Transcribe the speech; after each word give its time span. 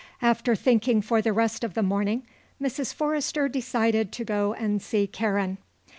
After 0.23 0.55
thinking 0.55 1.03
for 1.03 1.21
the 1.21 1.31
rest 1.31 1.63
of 1.63 1.75
the 1.75 1.83
morning, 1.83 2.25
Mrs. 2.59 2.91
Forrester 2.91 3.47
decided 3.47 4.11
to 4.13 4.25
go 4.25 4.51
and 4.55 4.81
see 4.81 5.05
Karen. 5.05 5.59